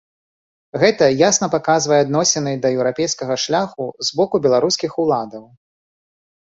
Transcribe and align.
Гэта 0.83 1.09
ясна 1.29 1.49
паказвае 1.55 1.99
адносіны 2.05 2.51
да 2.65 2.73
еўрапейскага 2.79 3.35
шляху 3.47 3.85
з 4.09 4.21
боку 4.23 4.35
беларускіх 4.49 4.91
уладаў. 5.07 5.43